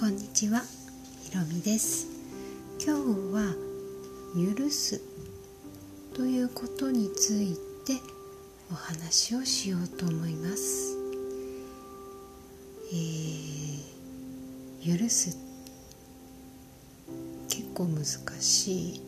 [0.00, 0.62] こんにちは、
[1.22, 2.06] ひろみです。
[2.82, 3.54] 今日は
[4.56, 4.98] 許す
[6.14, 7.54] ということについ
[7.84, 8.00] て
[8.72, 10.96] お話をしようと思います。
[12.90, 15.36] えー、許す
[17.50, 18.04] 結構難
[18.40, 19.02] しい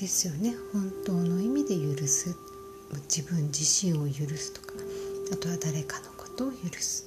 [0.00, 0.54] ですよね。
[0.72, 2.32] 本当の意味で許す。
[3.12, 4.68] 自分自身を許すとか。
[5.32, 7.06] あとは誰かのことを許す。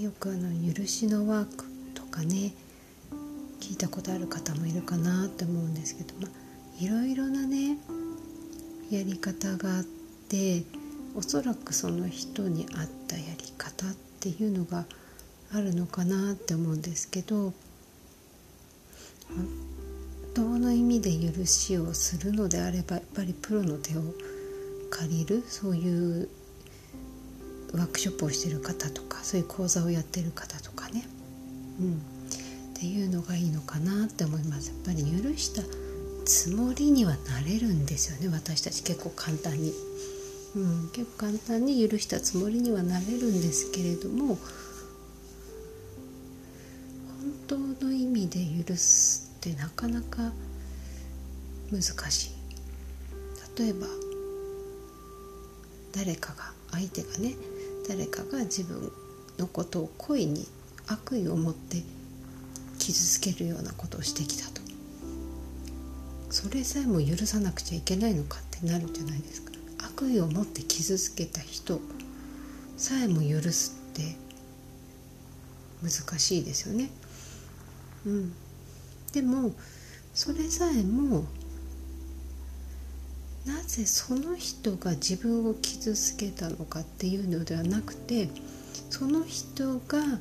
[0.00, 1.65] よくあの許しのワーク
[2.16, 2.52] かね
[3.60, 7.76] 聞いたことある方もいるかなって思うんですけど、まあ、いろいろなね
[8.90, 9.84] やり方があっ
[10.28, 10.62] て
[11.14, 14.86] おそらくその人に合ったやり方っていうのが
[15.52, 17.52] あるのかなって思うんですけど本
[20.34, 24.02] 当の意味で許しをするのであればやっぱりプロの手を
[24.90, 26.28] 借りるそういう
[27.74, 30.75] ワークショップをしてる方とかそういう講座をやってる方とか、
[31.80, 31.98] うん、っ
[32.74, 34.68] ていうのがいいのかなって思います。
[34.68, 35.62] やっぱり許した
[36.24, 38.82] つもりにはなれるんですよね私たち。
[38.82, 39.72] 結構簡単に、
[40.56, 44.38] うん、結構簡単に許したつもりにはなれるんですけれども
[47.48, 50.32] 本当の意味で許すってなかなか
[51.70, 52.30] 難しい。
[53.58, 53.86] 例えば
[55.92, 57.34] 誰かが相手がね
[57.88, 58.92] 誰かが自分
[59.38, 60.46] のことを故意に
[60.86, 61.82] 悪意を持って
[62.78, 64.60] 傷つけるようなことをしてきたと。
[66.30, 69.52] それさえも許さなくちゃいけないのかってなるじゃないですか。
[69.78, 71.80] 悪意を持って傷つけた人
[72.76, 74.16] さえも許すって
[75.82, 76.90] 難しいですよね。
[78.04, 78.32] うん。
[79.12, 79.54] でも
[80.14, 81.24] それさえも
[83.46, 88.28] なぜその人が自分を傷つけたのかっていうのではなくて
[88.90, 90.18] その人が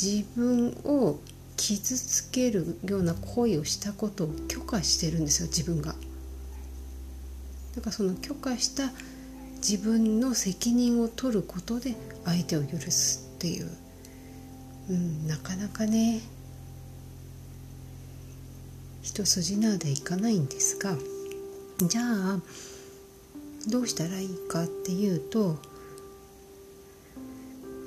[0.00, 1.18] 自分を
[1.56, 5.94] 傷つけるような行為をしたことを許可してるんですよ自分が。
[7.74, 8.90] だからその許可した
[9.56, 11.94] 自分の責任を取ることで
[12.26, 13.70] 相手を許すっていう、
[14.90, 16.20] うん、なかなかね
[19.02, 20.94] 一筋縄ではいかないんですが。
[21.78, 22.40] じゃあ
[23.68, 25.56] どうしたらいいかっていうと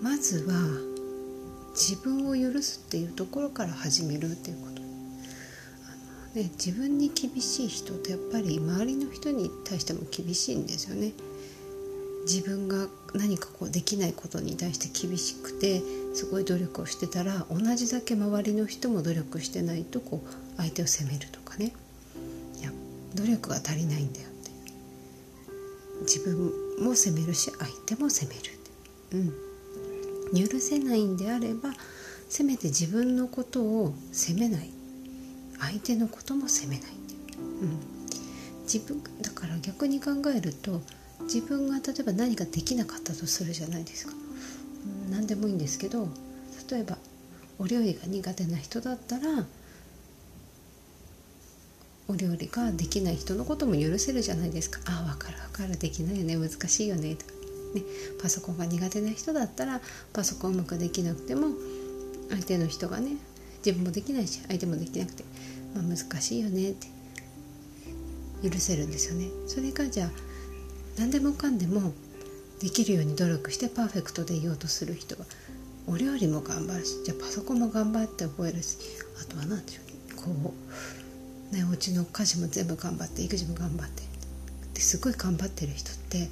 [0.01, 0.88] まずは
[1.79, 4.81] 自分を許すっていうところから始めるっていうこと。
[5.85, 11.13] あの、ね、自分に厳しい人ってやっぱり周りの人に対しても厳しいんですよね。
[12.25, 15.81] 自分が何かこうできないことに対して厳しくて
[16.13, 21.71] すごい努力をしてたら同じだけ周りの人も努力してないとこう相手を責めるとかね。
[22.59, 22.71] いや
[23.15, 24.51] 努力が足りないんだよって
[26.01, 26.51] 自分
[26.83, 28.41] も責めるし相手も責める
[29.13, 29.48] うん。
[30.33, 31.73] 許せないんであれば
[32.29, 34.69] せめて自分のことを責めない。
[35.59, 36.91] 相手のことも責めない。
[37.61, 37.79] うん、
[38.63, 40.81] 自分だから逆に考えると
[41.23, 44.13] 自分が例えば何かできなかったとするじゃないですか、
[45.07, 46.07] うん、何でもいいんですけど
[46.71, 46.97] 例えば
[47.57, 49.45] お料理が苦手な人だったら
[52.07, 54.79] お料理ができない人のことも許せるじゃないですか。
[54.85, 55.77] ああ分かる分かる。
[55.77, 56.37] できないよね。
[56.37, 57.13] 難しいよね。
[57.15, 57.33] とか。
[57.73, 57.83] ね
[58.21, 59.81] パソコンが苦手な人だったら
[60.13, 61.47] パソコンうまくできなくても
[62.29, 63.17] 相手の人がね
[63.65, 65.23] 自分もできないし相手もできなくて、
[65.75, 66.87] まあ、難しいよねって
[68.49, 69.27] 許せるんですよね。
[69.47, 70.09] それがじゃあ
[70.97, 71.93] 何でもかんでも
[72.61, 75.25] できるように努力してパーフェクトでいようとする人は
[75.87, 78.77] お料理も頑張るしじゃあパソコンも頑張って覚えるし
[79.21, 84.03] あとは何でしょうねこうね、お家の家事も全部頑張って育児も頑張って
[84.73, 86.29] ですごい頑張ってる人って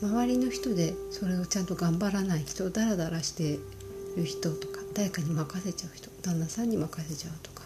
[0.00, 3.58] 周りの人でそれをちゃんと頑張らない人ダラダラして
[4.16, 7.64] る人とか誰かに任せちゃう人旦那さんに任せちゃうとか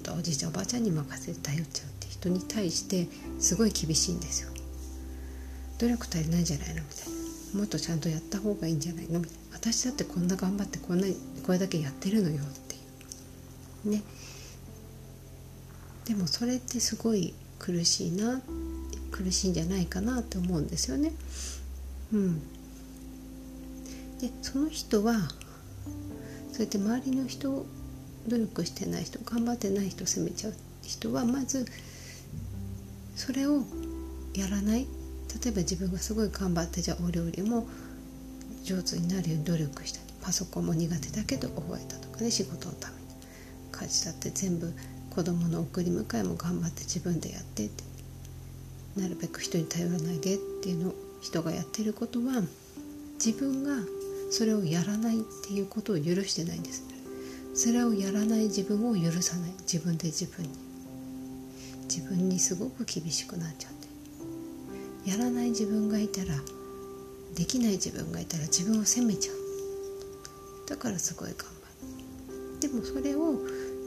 [0.00, 3.06] あとおじいちゃんおばあちゃんに任せて頼っちゃうって人に対して
[3.38, 4.50] すごい厳しいんですよ。
[5.78, 6.74] 努力足りないんじゃないの？
[6.74, 7.08] みたい
[7.54, 7.58] な。
[7.58, 9.20] もっとちゃんとやった方がいいんじゃないの？
[9.20, 9.38] みたいな。
[9.54, 11.06] 私だってこんな頑張ってこんな
[11.46, 12.78] これだけやってるのよってい
[13.86, 13.90] う。
[13.90, 14.02] ね。
[16.04, 18.42] でもそれってすごい苦しいな
[19.10, 21.12] 苦しいんじゃないかなって思うんですよね。
[22.12, 22.40] うん、
[24.18, 25.14] でその人は
[26.52, 27.64] そうやって周りの人
[28.26, 31.66] 努力してない人頑張ってない人責めちゃう人はまず
[33.16, 33.62] それを
[34.34, 34.86] やらない。
[35.42, 37.68] 例えば自分がすごい頑張ってじゃあお料理も
[38.64, 40.00] 上手になるように努力した。
[40.22, 43.00] パソコンも苦手だけど覚えたとかね仕事のために
[43.72, 44.72] 家事だって全部
[45.10, 47.84] 子供の送り迎えも頑張って自分でやってって。
[48.96, 52.42] なるべく人に頼らないでっていうのを人がやってることは
[53.24, 53.76] 自分が
[54.30, 56.84] それをやらないっていうことを許してないんです。
[57.54, 59.50] それをやらない自分を許さない。
[59.60, 60.50] 自分で自分に。
[61.88, 63.72] 自分にすごく厳しくなっちゃっ
[65.04, 65.10] て。
[65.10, 66.34] やらない自分がいたら
[67.34, 69.36] できない自分がいたら自分を責めちゃう。
[70.68, 72.60] だからすごい頑張る。
[72.60, 73.40] でもそれを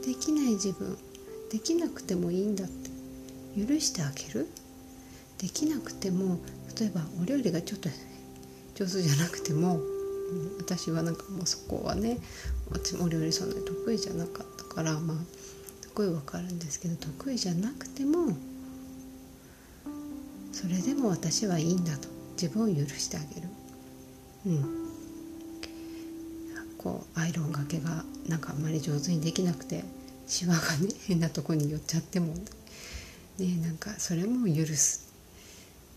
[0.04, 0.98] できない自分
[1.50, 2.90] できなくてもいいんだって
[3.56, 4.48] 許してあげる。
[5.38, 6.38] できなくても
[6.78, 7.88] 例えばお料理がちょっと
[8.74, 9.80] 上手じゃなくても
[10.58, 12.18] 私はなんかもうそこはね
[12.70, 15.16] 私もお料理そんなに得意じゃなかったからまあ
[15.82, 18.36] すごいわかるんですけど得意じゃなくても
[20.52, 22.14] それでも私はいいんだと。
[22.40, 23.48] 自分を許してあげる。
[24.46, 24.84] うん。
[26.78, 29.82] こうアイロンがけがなんかあんまり上手にできなくて
[30.26, 32.34] シワがね変なとこに寄っちゃっても
[33.38, 35.13] ねなんかそれも許す。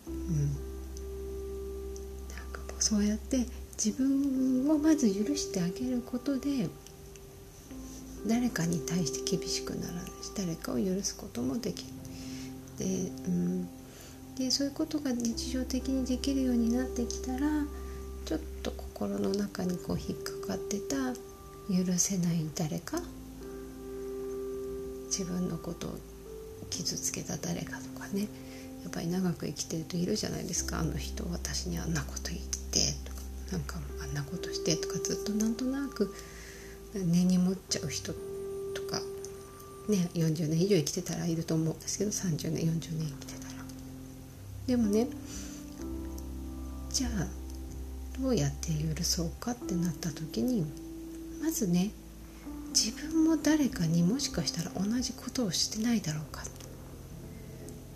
[0.07, 0.37] うん。
[2.35, 3.45] なんかもうそうやって
[3.83, 6.67] 自分をまず許してあげることで
[8.25, 11.89] 誰かに対して厳しくならないし誰かを許すこともできる。
[12.79, 12.85] で,、
[13.27, 13.67] うん、
[14.35, 17.65] でそういうことが日常的にできるようになってきたら
[18.25, 21.13] ちょっと心の中にこう引っかかってた
[21.73, 22.99] 許せない誰か
[25.05, 25.97] 自分のことを
[26.69, 28.27] 傷つけた誰かとかね。
[28.87, 36.13] やっぱり長く生きてるといるじゃないですかあの人私にあんなこと言ってとかなんかあんなことしてとかずっとなんとなく
[36.93, 38.17] 根に持っちゃう人と
[38.89, 39.01] か
[39.89, 43.65] ね40年以上生きてたらいると思うんですけど30年40年生きてたら。
[44.67, 45.09] でもね
[46.89, 47.27] じゃあ
[48.21, 50.65] どうやって許そうかってなった時に
[51.41, 51.91] まずね
[52.69, 56.43] 自分も誰かにもしかしたら同じことをしてないだろうか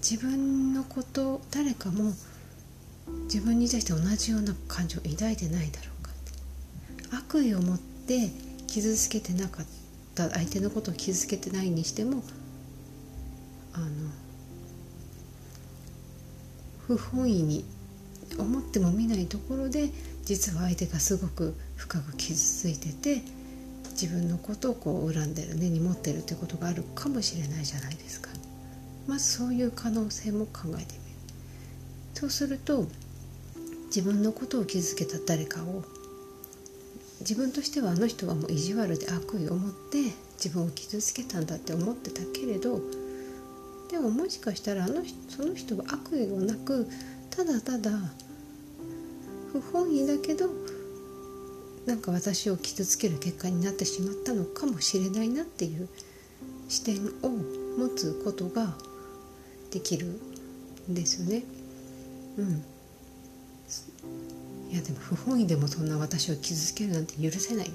[0.02, 2.12] 自分のこと誰かも
[3.26, 6.12] 自分に対して同じような感情を抱いてないだろうか。
[7.18, 8.30] 悪意を持って
[8.68, 9.66] 傷つけてなかっ
[10.16, 12.24] た相手のことを傷つけてないにしても
[13.74, 13.88] あの
[16.88, 17.66] 不本意に
[18.38, 19.90] 思っても見ないところで
[20.24, 23.22] 実は相手がすごく深く傷ついてて
[23.92, 28.30] 自分のことをこう恨んでる根に持ってるってことがあるかもしれないじゃないですか。
[29.08, 30.86] まずそういう可能性も考えてみる。
[32.14, 32.86] そうすると
[33.88, 35.84] 自分のことを傷つけた誰かを
[37.22, 40.14] 自分としてはあの人はもう意地悪で悪意を持って
[40.44, 42.80] 自分を傷つけたんだって思ってたけれど
[43.92, 46.88] でももしかしたらあのその人は悪意がなく
[47.30, 47.92] ただただ
[49.52, 50.50] 不本意だけど
[51.86, 55.90] なんか私を傷つける結果になってしまったのかもしれないなっていう
[56.70, 57.30] 視点を
[57.78, 58.76] 持つことが
[59.72, 60.06] できる
[60.90, 61.44] んですよね。
[62.38, 62.64] うん、
[64.72, 67.72] いやでも不本意でもそんな私を傷つけるなんて許せないっ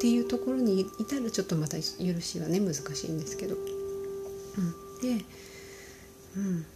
[0.00, 1.82] ていうところにいたらちょっとまた許
[2.20, 3.56] しはね難しいんですけど。
[3.56, 5.24] うん、で、
[6.36, 6.66] うん、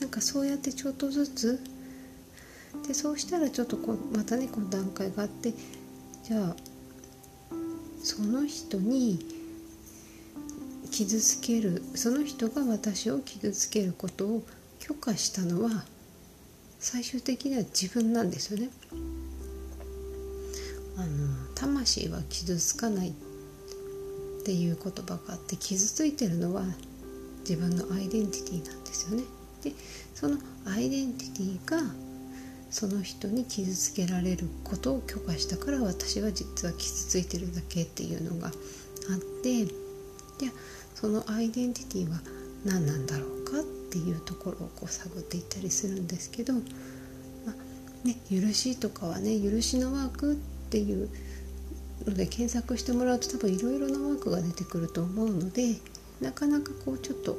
[0.00, 1.60] なんかそうやってちょっとずつ
[2.86, 5.52] でそうしたらちょっとこうまたねこの段階があって
[6.22, 6.56] じゃあ
[8.02, 9.33] その人に
[10.94, 14.44] 傷つけるその人が私を傷つけることを
[14.78, 15.84] 許可したのは
[16.78, 18.68] 最終的には自分なんですよね。
[20.96, 23.12] あの魂は傷つかないっ
[24.44, 26.62] ていう言葉があって傷ついてるのは
[27.40, 29.24] 自分のアイデンティティなんですよね。
[29.64, 29.72] で
[30.14, 31.92] そのアイデンティティが
[32.70, 38.52] その人に傷つけられることを許可したから私は実は傷ついてるだけっていうのがあっ
[39.42, 39.72] てで
[40.94, 42.20] そのアイデンティティは
[42.64, 46.60] 何なんだろうかっていうところをこう探っていったりするんですけど、ま
[47.48, 50.36] あね、許しとかはね許しのワークっ
[50.70, 51.08] ていう
[52.06, 55.76] ので検索してもらうと多分いろいろなワークが出てくると思うので
[56.20, 57.36] なかなかこうちょっと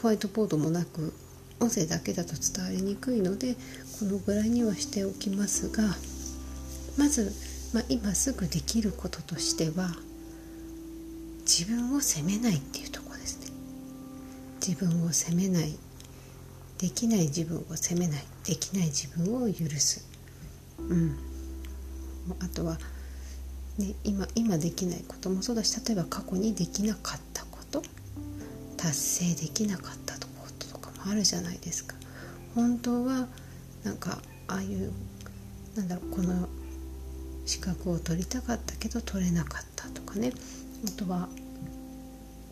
[0.00, 1.12] ホワイトボードもなく
[1.60, 3.54] 音声だけだと伝わりにくいので
[3.98, 5.84] このぐらいにはしておきますが
[6.98, 7.32] まず、
[7.72, 9.94] まあ、今すぐできることとしては
[11.44, 13.52] 自分を責めないっていうところですね。
[14.66, 15.76] 自分を責めない。
[16.78, 18.24] できない自分を責めない。
[18.44, 20.06] できない自分を許す。
[20.78, 21.16] うん。
[22.40, 22.78] あとは、
[23.78, 27.82] ね、今今できないこともそうだし例えば過去にできなかったこと
[28.76, 30.20] 達成できなかったこ
[30.58, 31.96] ととかもあるじゃないですか。
[32.54, 33.28] 本当は
[33.82, 34.92] なんかああいう
[35.76, 36.48] なんだろうこの
[37.46, 40.32] 資格を取りたかったけど取れなかったとかね。
[40.86, 41.28] あとは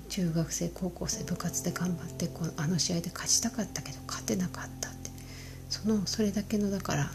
[0.08, 5.02] 中学生高校生部活で頑張ってこうあの試合で勝ちたかったけど勝てなかったって。
[5.72, 7.10] そのそれだけのだから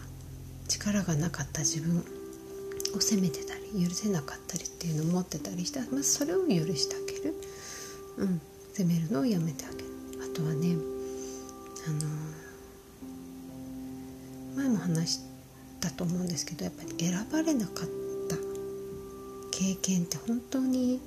[0.67, 2.03] 力がなかった自分
[2.95, 5.81] を責めてたり許せなかったりっていうのを持ってたりした。
[5.81, 6.45] らまずそれを許
[6.75, 7.35] してあげる、
[8.17, 8.41] うん、
[8.73, 9.85] 責めるのをやめてあげる。
[10.23, 10.75] あとはね
[11.87, 11.99] あの
[14.55, 15.19] 前も話し
[15.79, 18.06] たと思うんですけどやっぱり選ばれなかった。
[19.57, 21.01] 経験って本当に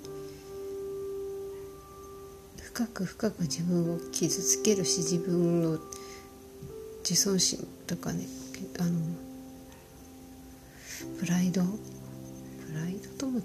[2.61, 5.79] 深く深く自分を傷つけるし自分の
[7.09, 8.27] 自尊心とかね
[8.81, 8.91] あの
[11.21, 11.69] プライドプ
[12.75, 13.45] ライドとも違う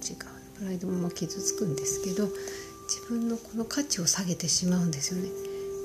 [0.57, 2.27] プライドも傷つくんですけど
[2.87, 5.29] 自分のこの価値を下げてしまうんですよね。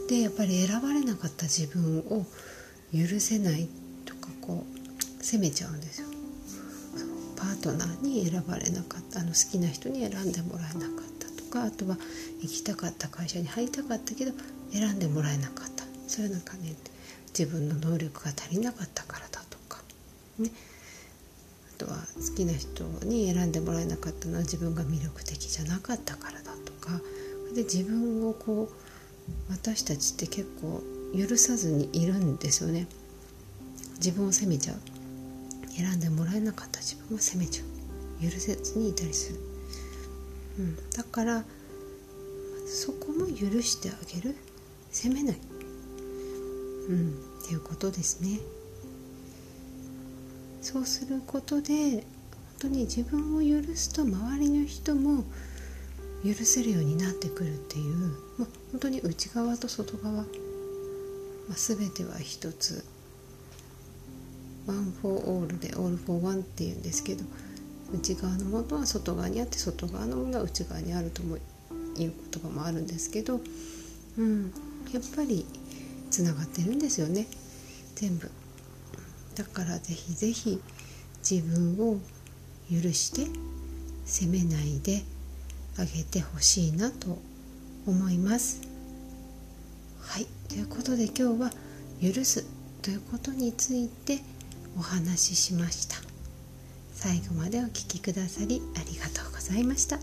[0.08, 2.24] でやっぱり選ばれなかった自分を
[2.92, 3.68] 許せない
[4.06, 4.64] とかこ
[5.20, 6.09] う責めちゃうんですよ。
[7.50, 11.96] ートナーに選ばれなかったあの好きな人に選んでもらえなかったとかあとは
[12.42, 14.32] 行きたかった会社に入りたかったけど
[14.72, 15.84] 選んでもらえなかった。
[16.06, 16.74] それなんかね
[17.28, 19.80] 自分の能力が足りなかったからだとか。
[20.38, 20.50] ね。
[21.76, 27.00] あとは好きな人に選んでもらえなかったのは自分が魅力的じゃなかったからだとか。
[27.54, 30.82] で自分をこう私たちって結構
[31.16, 32.86] 許さずにいるんですよね。
[33.96, 34.76] 自分を責めちゃう。
[35.80, 38.30] 選んでもらえなかった自分を責めちゃう。
[38.30, 39.40] 許せずにいたりする、
[40.58, 41.42] うん、だから
[42.66, 44.36] そこも許してあげる。
[44.90, 45.36] 責めない。
[46.88, 47.30] うん。
[47.42, 48.40] っていうことですね。
[50.60, 52.02] そうすることで本
[52.60, 55.24] 当に自分を許すと周りの人も
[56.24, 60.24] 許せるようになってくるっていうもう本当に内側と外側、まあ、
[61.54, 62.84] 全ては一つ
[64.70, 67.24] one for all で all for one っていうんですけど
[67.92, 71.42] 内側のものは外側にあって外側のものは内側にあるともいう
[71.96, 72.12] 言
[72.42, 73.40] 葉もあるんですけど、
[74.16, 74.52] うん、
[74.92, 75.44] やっぱり
[76.10, 77.26] つながってるんですよね。
[77.96, 78.30] 全部。
[79.34, 80.60] だからぜひぜひ
[81.28, 81.98] 自分を
[82.70, 83.26] 許して
[84.04, 85.02] 責めないで
[85.76, 87.18] あげてほしいなと
[87.86, 88.60] 思います。
[90.00, 90.26] はい。
[90.48, 91.52] ということで今日は
[92.00, 92.44] 「許す」
[92.82, 94.20] ということについて
[94.78, 95.96] お話ししました。
[96.94, 99.98] 最後までお聴きくださりありがとうございました。